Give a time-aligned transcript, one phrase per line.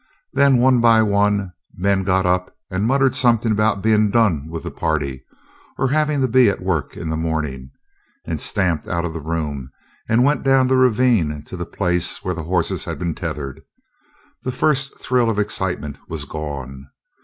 [0.33, 4.71] Then one by one men got up and muttered something about being done with the
[4.71, 5.23] party,
[5.77, 7.69] or having to be at work in the morning,
[8.25, 9.69] and stamped out of the room
[10.09, 13.61] and went down the ravine to the place where the horses had been tethered.
[14.41, 16.87] The first thrill of excitement was gone.